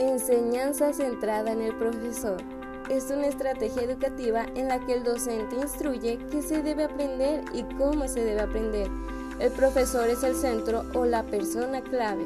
[0.00, 2.38] Enseñanza centrada en el profesor.
[2.88, 7.64] Es una estrategia educativa en la que el docente instruye qué se debe aprender y
[7.76, 8.88] cómo se debe aprender.
[9.40, 12.24] El profesor es el centro o la persona clave.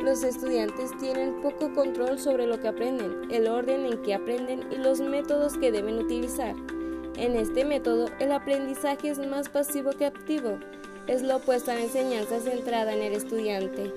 [0.00, 4.78] Los estudiantes tienen poco control sobre lo que aprenden, el orden en que aprenden y
[4.78, 6.56] los métodos que deben utilizar.
[7.16, 10.58] En este método, el aprendizaje es más pasivo que activo.
[11.06, 13.92] Es lo opuesto a la enseñanza centrada en el estudiante.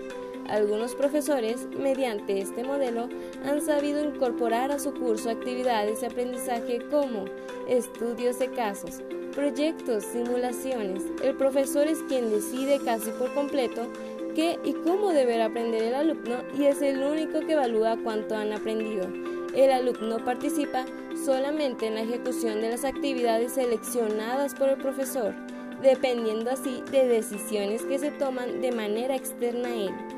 [0.48, 3.10] Algunos profesores, mediante este modelo,
[3.46, 7.26] han sabido incorporar a su curso actividades de aprendizaje como
[7.68, 9.02] estudios de casos,
[9.34, 11.04] proyectos, simulaciones.
[11.24, 13.88] El profesor es quien decide casi por completo
[14.36, 18.54] qué y cómo deberá aprender el alumno y es el único que evalúa cuánto han
[18.54, 19.08] aprendido.
[19.56, 20.86] El alumno participa
[21.26, 25.34] solamente en la ejecución de las actividades seleccionadas por el profesor,
[25.82, 30.15] dependiendo así de decisiones que se toman de manera externa a él.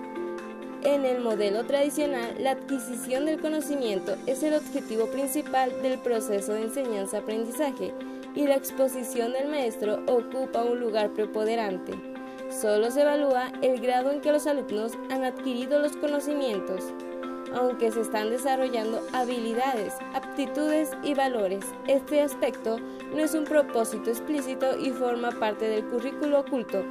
[0.84, 6.64] En el modelo tradicional, la adquisición del conocimiento es el objetivo principal del proceso de
[6.64, 7.94] enseñanza-aprendizaje
[8.36, 11.94] y la exposición del maestro ocupa un lugar preponderante.
[12.62, 16.84] Solo se evalúa el grado en que los alumnos han adquirido los conocimientos,
[17.56, 21.66] aunque se están desarrollando habilidades, aptitudes y valores.
[21.88, 22.78] Este aspecto
[23.14, 26.86] no es un propósito explícito y forma parte del currículo oculto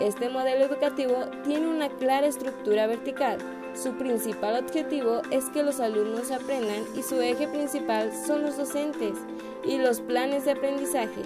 [0.00, 3.38] este modelo educativo tiene una clara estructura vertical.
[3.74, 9.18] Su principal objetivo es que los alumnos aprendan y su eje principal son los docentes
[9.64, 11.22] y los planes de aprendizaje.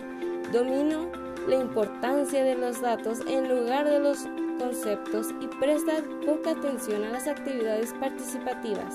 [0.53, 1.11] Domino
[1.49, 4.27] la importancia de los datos en lugar de los
[4.59, 5.95] conceptos y presta
[6.25, 8.95] poca atención a las actividades participativas.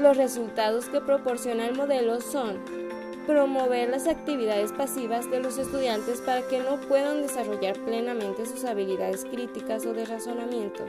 [0.00, 2.58] Los resultados que proporciona el modelo son
[3.26, 9.24] promover las actividades pasivas de los estudiantes para que no puedan desarrollar plenamente sus habilidades
[9.24, 10.84] críticas o de razonamiento.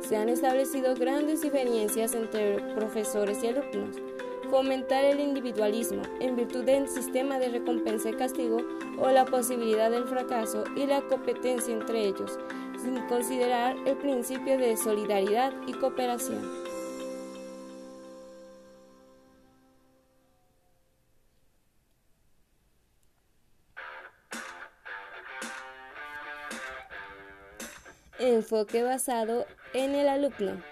[0.00, 3.96] Se han establecido grandes diferencias entre profesores y alumnos.
[4.50, 8.58] Fomentar el individualismo en virtud del sistema de recompensa y castigo
[8.98, 12.38] o la posibilidad del fracaso y la competencia entre ellos,
[12.80, 16.63] sin considerar el principio de solidaridad y cooperación.
[28.20, 30.62] Enfoque basado en el alumno.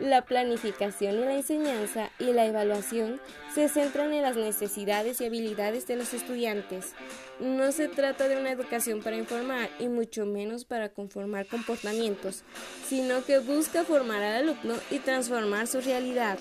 [0.00, 3.20] La planificación y la enseñanza y la evaluación
[3.54, 6.94] se centran en las necesidades y habilidades de los estudiantes.
[7.38, 12.42] No se trata de una educación para informar y mucho menos para conformar comportamientos,
[12.88, 16.40] sino que busca formar al alumno y transformar su realidad.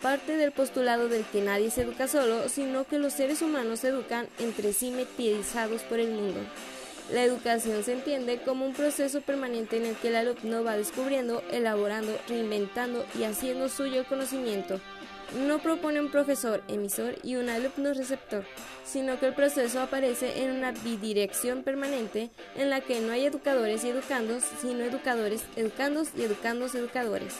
[0.00, 3.88] Parte del postulado del que nadie se educa solo, sino que los seres humanos se
[3.88, 6.40] educan entre sí metidizados por el mundo.
[7.12, 11.42] La educación se entiende como un proceso permanente en el que el alumno va descubriendo,
[11.50, 14.80] elaborando, reinventando y haciendo suyo el conocimiento.
[15.46, 18.46] No propone un profesor emisor y un alumno receptor,
[18.86, 23.84] sino que el proceso aparece en una bidirección permanente en la que no hay educadores
[23.84, 27.34] y educandos, sino educadores, educandos y educandos educadores.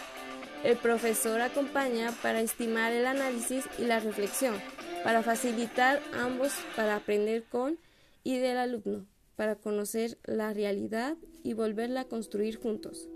[0.62, 4.54] El profesor acompaña para estimar el análisis y la reflexión,
[5.04, 7.78] para facilitar ambos para aprender con
[8.24, 9.06] y del alumno
[9.36, 13.08] para conocer la realidad y volverla a construir juntos.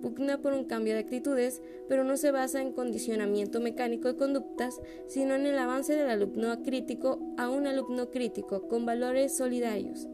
[0.00, 4.80] Pugna por un cambio de actitudes, pero no se basa en condicionamiento mecánico de conductas,
[5.08, 10.06] sino en el avance del alumno crítico a un alumno crítico con valores solidarios.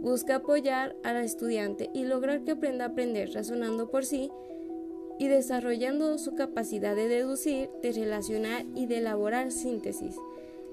[0.00, 4.30] Busca apoyar al estudiante y lograr que aprenda a aprender razonando por sí
[5.18, 10.16] y desarrollando su capacidad de deducir, de relacionar y de elaborar síntesis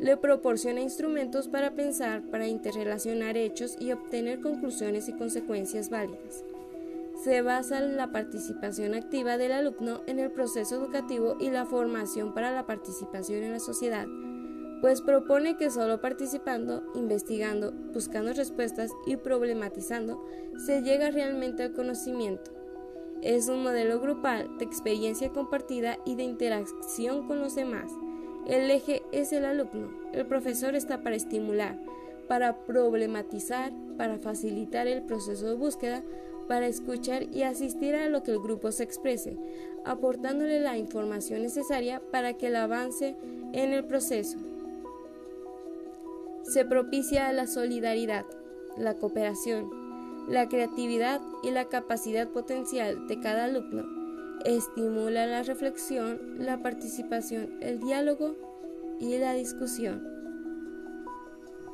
[0.04, 6.44] le proporciona instrumentos para pensar, para interrelacionar hechos y obtener conclusiones y consecuencias válidas.
[7.24, 12.34] Se basa en la participación activa del alumno en el proceso educativo y la formación
[12.34, 14.06] para la participación en la sociedad,
[14.82, 20.22] pues propone que solo participando, investigando, buscando respuestas y problematizando
[20.58, 22.52] se llega realmente al conocimiento.
[23.22, 27.90] Es un modelo grupal de experiencia compartida y de interacción con los demás
[28.48, 29.90] el eje es el alumno.
[30.12, 31.78] El profesor está para estimular,
[32.28, 36.04] para problematizar, para facilitar el proceso de búsqueda,
[36.48, 39.38] para escuchar y asistir a lo que el grupo se exprese,
[39.86, 43.16] aportándole la información necesaria para que el avance
[43.54, 44.38] en el proceso.
[46.44, 48.26] Se propicia la solidaridad,
[48.78, 49.70] la cooperación,
[50.28, 54.03] la creatividad y la capacidad potencial de cada alumno
[54.46, 58.36] estimula la reflexión, la participación, el diálogo
[59.00, 60.13] y la discusión.